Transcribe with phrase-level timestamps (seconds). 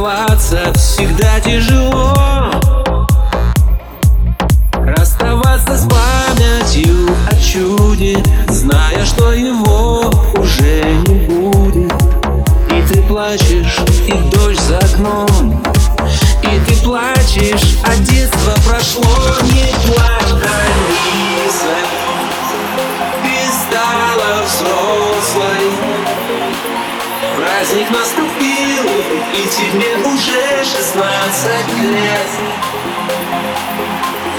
[0.00, 2.50] расставаться всегда тяжело.
[4.72, 11.92] Расставаться с памятью о чуде Зная, что его уже не будет.
[12.72, 15.62] И ты плачешь, и дождь за окном.
[16.44, 19.04] И ты плачешь, а детство прошло.
[19.42, 20.50] Не плачь,
[21.12, 21.76] Алиса
[23.22, 25.70] Ты стала взрослой.
[27.36, 32.30] Праздник наступил и тебе уже шестнадцать лет.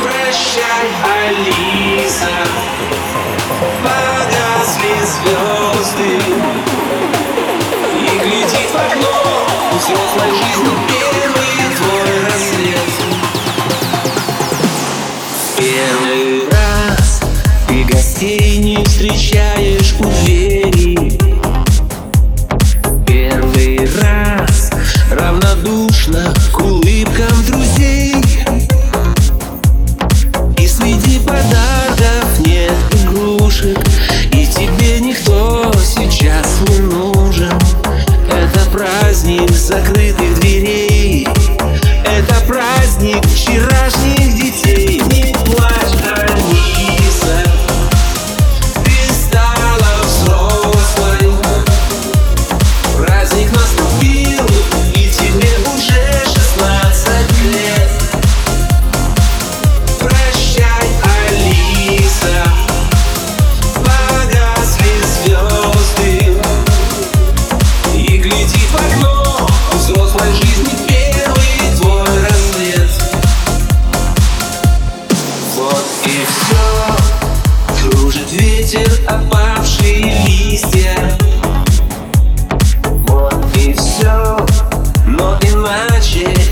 [0.02, 0.88] Прощай,
[1.28, 2.26] Алиса
[3.84, 6.12] Погасли звезды.
[8.00, 9.16] И гляди в окно
[9.78, 10.71] Взрослой жизни
[43.02, 44.21] праздник вчерашний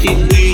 [0.09, 0.48] in